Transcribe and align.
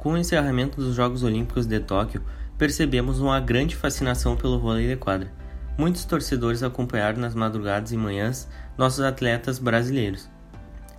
Com 0.00 0.14
o 0.14 0.16
encerramento 0.16 0.80
dos 0.80 0.94
Jogos 0.94 1.22
Olímpicos 1.22 1.66
de 1.66 1.78
Tóquio, 1.78 2.22
percebemos 2.56 3.20
uma 3.20 3.38
grande 3.38 3.76
fascinação 3.76 4.34
pelo 4.34 4.58
vôlei 4.58 4.88
de 4.88 4.96
quadra. 4.96 5.30
Muitos 5.76 6.06
torcedores 6.06 6.62
acompanharam 6.62 7.18
nas 7.18 7.34
madrugadas 7.34 7.92
e 7.92 7.98
manhãs 7.98 8.48
nossos 8.78 9.00
atletas 9.00 9.58
brasileiros. 9.58 10.26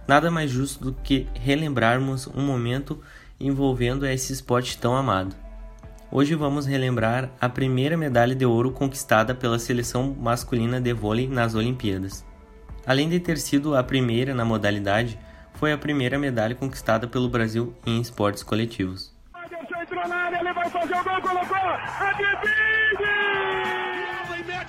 Nada 0.07 0.29
mais 0.29 0.51
justo 0.51 0.85
do 0.85 0.93
que 0.93 1.27
relembrarmos 1.33 2.27
um 2.27 2.41
momento 2.43 3.01
envolvendo 3.39 4.05
esse 4.05 4.33
esporte 4.33 4.77
tão 4.77 4.95
amado. 4.95 5.35
Hoje 6.11 6.35
vamos 6.35 6.67
relembrar 6.67 7.31
a 7.41 7.49
primeira 7.49 7.97
medalha 7.97 8.35
de 8.35 8.45
ouro 8.45 8.71
conquistada 8.71 9.33
pela 9.33 9.57
seleção 9.57 10.15
masculina 10.19 10.79
de 10.79 10.93
vôlei 10.93 11.27
nas 11.27 11.55
Olimpíadas. 11.55 12.23
Além 12.85 13.09
de 13.09 13.19
ter 13.19 13.39
sido 13.39 13.75
a 13.75 13.83
primeira 13.83 14.35
na 14.35 14.45
modalidade, 14.45 15.17
foi 15.61 15.71
a 15.71 15.77
primeira 15.77 16.17
medalha 16.17 16.55
conquistada 16.55 17.07
pelo 17.07 17.29
Brasil 17.29 17.75
em 17.85 18.01
esportes 18.01 18.41
coletivos. 18.41 19.13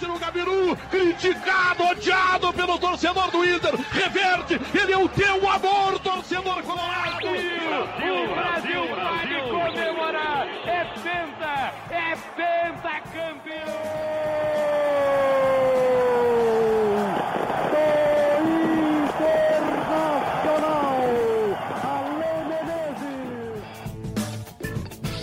No 0.03 0.19
Gabiru, 0.19 0.77
criticado, 0.91 1.85
odiado 1.85 2.53
pelo 2.53 2.79
torcedor 2.79 3.31
do 3.31 3.43
Inter, 3.43 3.75
reverte, 3.93 4.61
ele 4.77 4.93
é 4.93 4.99
o 4.99 5.09
teu 5.09 5.49
amor, 5.49 5.99
torcedor 6.01 6.22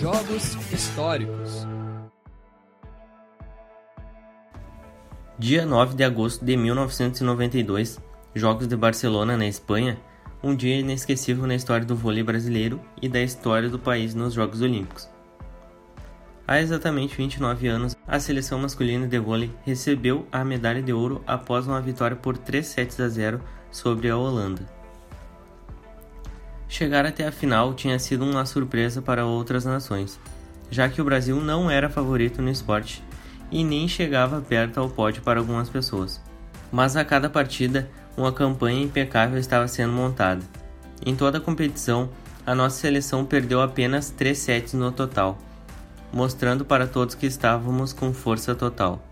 Jogos 0.00 0.56
históricos. 0.72 1.66
Dia 5.38 5.66
9 5.66 5.94
de 5.94 6.02
agosto 6.02 6.42
de 6.42 6.56
1992, 6.56 8.00
Jogos 8.34 8.66
de 8.66 8.76
Barcelona, 8.76 9.36
na 9.36 9.46
Espanha, 9.46 10.00
um 10.42 10.56
dia 10.56 10.80
inesquecível 10.80 11.46
na 11.46 11.54
história 11.54 11.84
do 11.84 11.94
vôlei 11.94 12.22
brasileiro 12.22 12.80
e 13.02 13.10
da 13.10 13.20
história 13.20 13.68
do 13.68 13.78
país 13.78 14.14
nos 14.14 14.32
Jogos 14.32 14.62
Olímpicos. 14.62 15.06
Há 16.48 16.62
exatamente 16.62 17.14
29 17.14 17.68
anos, 17.68 17.94
a 18.08 18.18
seleção 18.18 18.58
masculina 18.58 19.06
de 19.06 19.18
vôlei 19.18 19.50
recebeu 19.66 20.26
a 20.32 20.42
medalha 20.42 20.80
de 20.80 20.94
ouro 20.94 21.22
após 21.26 21.66
uma 21.66 21.80
vitória 21.82 22.16
por 22.16 22.38
3 22.38 22.66
sets 22.66 22.98
a 23.00 23.08
0 23.08 23.38
sobre 23.70 24.08
a 24.08 24.16
Holanda. 24.16 24.79
Chegar 26.70 27.04
até 27.04 27.26
a 27.26 27.32
final 27.32 27.74
tinha 27.74 27.98
sido 27.98 28.24
uma 28.24 28.46
surpresa 28.46 29.02
para 29.02 29.26
outras 29.26 29.64
nações, 29.64 30.20
já 30.70 30.88
que 30.88 31.02
o 31.02 31.04
Brasil 31.04 31.40
não 31.40 31.68
era 31.68 31.90
favorito 31.90 32.40
no 32.40 32.48
esporte 32.48 33.02
e 33.50 33.64
nem 33.64 33.88
chegava 33.88 34.40
perto 34.40 34.78
ao 34.78 34.88
pódio 34.88 35.20
para 35.20 35.40
algumas 35.40 35.68
pessoas. 35.68 36.20
Mas 36.70 36.96
a 36.96 37.04
cada 37.04 37.28
partida, 37.28 37.90
uma 38.16 38.32
campanha 38.32 38.84
impecável 38.84 39.36
estava 39.36 39.66
sendo 39.66 39.92
montada. 39.92 40.42
Em 41.04 41.16
toda 41.16 41.38
a 41.38 41.40
competição, 41.40 42.08
a 42.46 42.54
nossa 42.54 42.78
seleção 42.78 43.24
perdeu 43.24 43.60
apenas 43.60 44.10
3 44.10 44.38
sets 44.38 44.72
no 44.72 44.92
total, 44.92 45.38
mostrando 46.12 46.64
para 46.64 46.86
todos 46.86 47.16
que 47.16 47.26
estávamos 47.26 47.92
com 47.92 48.14
força 48.14 48.54
total. 48.54 49.04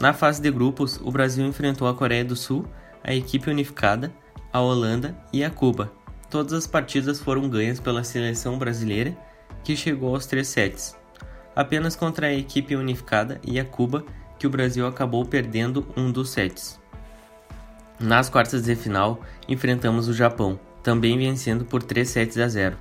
Na 0.00 0.14
fase 0.14 0.40
de 0.40 0.50
grupos, 0.50 0.98
o 1.02 1.10
Brasil 1.10 1.46
enfrentou 1.46 1.86
a 1.86 1.94
Coreia 1.94 2.24
do 2.24 2.34
Sul, 2.34 2.64
a 3.04 3.12
equipe 3.12 3.50
unificada, 3.50 4.10
a 4.50 4.60
Holanda 4.60 5.14
e 5.30 5.44
a 5.44 5.50
Cuba, 5.50 5.92
Todas 6.30 6.52
as 6.52 6.66
partidas 6.66 7.20
foram 7.20 7.48
ganhas 7.48 7.80
pela 7.80 8.04
seleção 8.04 8.56
brasileira, 8.56 9.16
que 9.64 9.76
chegou 9.76 10.14
aos 10.14 10.26
três 10.26 10.46
sets. 10.46 10.96
Apenas 11.56 11.96
contra 11.96 12.28
a 12.28 12.32
equipe 12.32 12.76
unificada 12.76 13.40
e 13.44 13.58
a 13.58 13.64
Cuba, 13.64 14.04
que 14.38 14.46
o 14.46 14.50
Brasil 14.50 14.86
acabou 14.86 15.26
perdendo 15.26 15.86
um 15.96 16.10
dos 16.10 16.30
sets. 16.30 16.80
Nas 17.98 18.30
quartas 18.30 18.62
de 18.62 18.74
final, 18.76 19.20
enfrentamos 19.46 20.08
o 20.08 20.14
Japão, 20.14 20.58
também 20.82 21.18
vencendo 21.18 21.66
por 21.66 21.82
3 21.82 22.08
sets 22.08 22.38
a 22.38 22.48
0. 22.48 22.76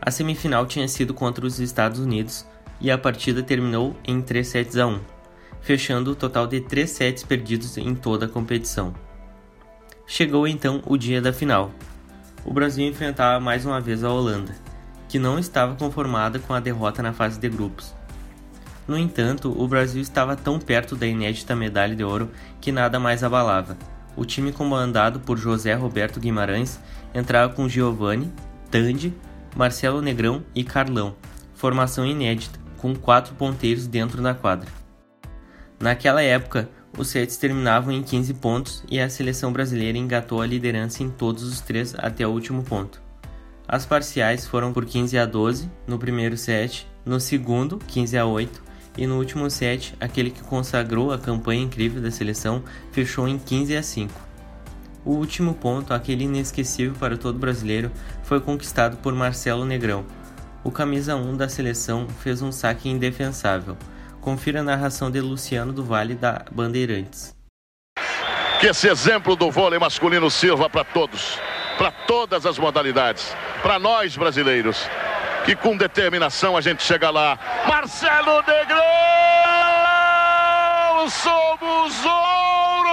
A 0.00 0.10
semifinal 0.10 0.66
tinha 0.66 0.88
sido 0.88 1.14
contra 1.14 1.46
os 1.46 1.60
Estados 1.60 2.00
Unidos 2.00 2.44
e 2.80 2.90
a 2.90 2.98
partida 2.98 3.44
terminou 3.44 3.94
em 4.04 4.20
3 4.20 4.44
sets 4.44 4.76
a 4.76 4.88
1, 4.88 5.00
fechando 5.60 6.10
o 6.10 6.16
total 6.16 6.48
de 6.48 6.60
3 6.60 6.90
sets 6.90 7.22
perdidos 7.22 7.76
em 7.76 7.94
toda 7.94 8.26
a 8.26 8.28
competição. 8.28 8.92
Chegou 10.04 10.48
então 10.48 10.82
o 10.84 10.96
dia 10.96 11.22
da 11.22 11.32
final, 11.32 11.70
o 12.44 12.52
Brasil 12.52 12.86
enfrentava 12.86 13.38
mais 13.38 13.64
uma 13.64 13.80
vez 13.80 14.02
a 14.02 14.10
Holanda, 14.10 14.54
que 15.08 15.18
não 15.18 15.38
estava 15.38 15.74
conformada 15.74 16.38
com 16.38 16.54
a 16.54 16.60
derrota 16.60 17.02
na 17.02 17.12
fase 17.12 17.38
de 17.38 17.48
grupos. 17.48 17.94
No 18.86 18.98
entanto, 18.98 19.54
o 19.56 19.68
Brasil 19.68 20.02
estava 20.02 20.34
tão 20.34 20.58
perto 20.58 20.96
da 20.96 21.06
inédita 21.06 21.54
medalha 21.54 21.94
de 21.94 22.02
ouro 22.02 22.30
que 22.60 22.72
nada 22.72 22.98
mais 22.98 23.22
abalava. 23.22 23.76
O 24.16 24.24
time 24.24 24.52
comandado 24.52 25.20
por 25.20 25.38
José 25.38 25.74
Roberto 25.74 26.18
Guimarães 26.18 26.80
entrava 27.14 27.52
com 27.52 27.68
Giovanni, 27.68 28.32
Tandy, 28.70 29.14
Marcelo 29.54 30.02
Negrão 30.02 30.42
e 30.54 30.64
Carlão, 30.64 31.14
formação 31.54 32.04
inédita, 32.04 32.58
com 32.76 32.94
quatro 32.94 33.34
ponteiros 33.34 33.86
dentro 33.86 34.20
da 34.20 34.34
quadra. 34.34 34.68
Naquela 35.78 36.22
época, 36.22 36.68
os 36.96 37.08
sets 37.08 37.36
terminavam 37.36 37.92
em 37.92 38.02
15 38.02 38.34
pontos 38.34 38.84
e 38.90 39.00
a 39.00 39.08
seleção 39.08 39.52
brasileira 39.52 39.96
engatou 39.96 40.42
a 40.42 40.46
liderança 40.46 41.02
em 41.02 41.10
todos 41.10 41.42
os 41.42 41.60
três 41.60 41.94
até 41.96 42.26
o 42.26 42.30
último 42.30 42.62
ponto. 42.62 43.00
As 43.66 43.86
parciais 43.86 44.46
foram 44.46 44.72
por 44.72 44.84
15 44.84 45.16
a 45.16 45.24
12 45.24 45.70
no 45.86 45.98
primeiro 45.98 46.36
set, 46.36 46.86
no 47.04 47.18
segundo 47.18 47.78
15 47.78 48.18
a 48.18 48.26
8 48.26 48.62
e 48.98 49.06
no 49.06 49.16
último 49.16 49.48
set, 49.48 49.94
aquele 49.98 50.30
que 50.30 50.42
consagrou 50.42 51.12
a 51.12 51.18
campanha 51.18 51.62
incrível 51.62 52.02
da 52.02 52.10
seleção, 52.10 52.62
fechou 52.90 53.26
em 53.26 53.38
15 53.38 53.76
a 53.76 53.82
5. 53.82 54.12
O 55.04 55.12
último 55.12 55.54
ponto, 55.54 55.94
aquele 55.94 56.24
inesquecível 56.24 56.94
para 56.98 57.16
todo 57.16 57.38
brasileiro, 57.38 57.90
foi 58.22 58.38
conquistado 58.38 58.98
por 58.98 59.14
Marcelo 59.14 59.64
Negrão. 59.64 60.04
O 60.62 60.70
camisa 60.70 61.16
1 61.16 61.36
da 61.36 61.48
seleção 61.48 62.06
fez 62.20 62.42
um 62.42 62.52
saque 62.52 62.88
indefensável 62.88 63.76
Confira 64.22 64.60
a 64.60 64.62
narração 64.62 65.10
de 65.10 65.20
Luciano 65.20 65.72
do 65.72 65.84
Vale 65.84 66.14
da 66.14 66.44
Bandeirantes. 66.52 67.34
Que 68.60 68.68
esse 68.68 68.88
exemplo 68.88 69.34
do 69.34 69.50
vôlei 69.50 69.80
masculino 69.80 70.30
sirva 70.30 70.70
para 70.70 70.84
todos, 70.84 71.40
para 71.76 71.90
todas 71.90 72.46
as 72.46 72.56
modalidades, 72.56 73.36
para 73.62 73.80
nós 73.80 74.16
brasileiros, 74.16 74.88
que 75.44 75.56
com 75.56 75.76
determinação 75.76 76.56
a 76.56 76.60
gente 76.60 76.84
chega 76.84 77.10
lá. 77.10 77.36
Marcelo 77.66 78.44
Negrão, 78.46 78.80
somos 81.10 82.04
ouro! 82.04 82.92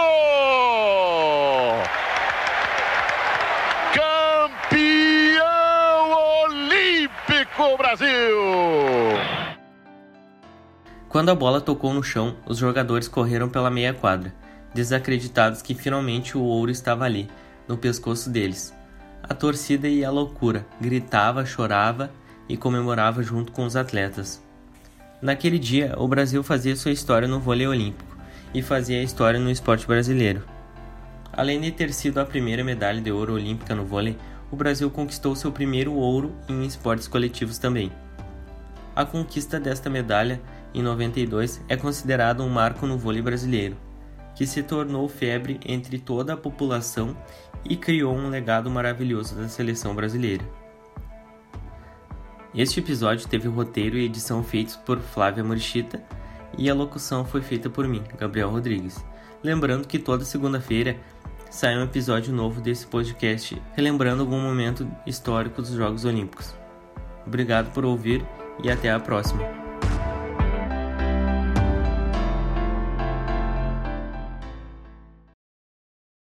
Campeão 4.49 5.41
olímpico 6.47 7.77
Brasil! 7.77 9.38
Quando 11.19 11.31
a 11.31 11.35
bola 11.35 11.59
tocou 11.59 11.93
no 11.93 12.01
chão, 12.01 12.37
os 12.45 12.57
jogadores 12.57 13.09
correram 13.09 13.49
pela 13.49 13.69
meia 13.69 13.93
quadra, 13.93 14.33
desacreditados 14.73 15.61
que 15.61 15.75
finalmente 15.75 16.37
o 16.37 16.41
ouro 16.41 16.71
estava 16.71 17.03
ali, 17.03 17.27
no 17.67 17.77
pescoço 17.77 18.29
deles. 18.29 18.73
A 19.21 19.33
torcida 19.33 19.89
ia 19.89 20.07
à 20.07 20.11
loucura, 20.11 20.65
gritava, 20.79 21.45
chorava 21.45 22.09
e 22.47 22.55
comemorava 22.55 23.21
junto 23.21 23.51
com 23.51 23.65
os 23.65 23.75
atletas. 23.75 24.41
Naquele 25.21 25.59
dia, 25.59 25.93
o 25.97 26.07
Brasil 26.07 26.41
fazia 26.41 26.73
sua 26.77 26.91
história 26.91 27.27
no 27.27 27.41
vôlei 27.41 27.67
olímpico 27.67 28.15
e 28.53 28.61
fazia 28.61 29.01
a 29.01 29.03
história 29.03 29.41
no 29.41 29.51
esporte 29.51 29.85
brasileiro. 29.85 30.45
Além 31.33 31.59
de 31.59 31.69
ter 31.69 31.91
sido 31.91 32.19
a 32.19 32.25
primeira 32.25 32.63
medalha 32.63 33.01
de 33.01 33.11
ouro 33.11 33.33
olímpica 33.33 33.75
no 33.75 33.83
vôlei, 33.83 34.17
o 34.49 34.55
Brasil 34.55 34.89
conquistou 34.89 35.35
seu 35.35 35.51
primeiro 35.51 35.91
ouro 35.95 36.33
em 36.47 36.65
esportes 36.65 37.09
coletivos 37.09 37.57
também. 37.57 37.91
A 38.99 39.05
conquista 39.05 39.61
desta 39.61 39.89
medalha 39.89 40.41
em 40.73 40.83
92, 40.83 41.63
é 41.69 41.77
considerado 41.77 42.43
um 42.43 42.49
marco 42.49 42.85
no 42.85 42.97
vôlei 42.97 43.21
brasileiro, 43.21 43.77
que 44.35 44.45
se 44.45 44.61
tornou 44.61 45.07
febre 45.07 45.57
entre 45.65 45.97
toda 45.97 46.33
a 46.33 46.37
população 46.37 47.15
e 47.63 47.77
criou 47.77 48.13
um 48.13 48.27
legado 48.27 48.69
maravilhoso 48.69 49.35
da 49.35 49.47
seleção 49.47 49.95
brasileira. 49.95 50.43
Este 52.53 52.81
episódio 52.81 53.25
teve 53.25 53.47
roteiro 53.47 53.97
e 53.97 54.03
edição 54.03 54.43
feitos 54.43 54.75
por 54.75 54.99
Flávia 54.99 55.45
Morichita 55.45 56.03
e 56.57 56.69
a 56.69 56.75
locução 56.75 57.23
foi 57.23 57.41
feita 57.41 57.69
por 57.69 57.87
mim, 57.87 58.03
Gabriel 58.17 58.49
Rodrigues. 58.49 59.01
Lembrando 59.41 59.87
que 59.87 59.97
toda 59.97 60.25
segunda-feira 60.25 60.97
sai 61.49 61.77
um 61.77 61.85
episódio 61.85 62.33
novo 62.33 62.59
desse 62.59 62.85
podcast, 62.85 63.61
relembrando 63.77 64.23
algum 64.23 64.41
momento 64.41 64.85
histórico 65.07 65.61
dos 65.61 65.71
Jogos 65.71 66.03
Olímpicos. 66.03 66.53
Obrigado 67.25 67.71
por 67.71 67.85
ouvir 67.85 68.25
e 68.63 68.69
até 68.69 68.89
a 68.91 68.99
próxima. 68.99 69.68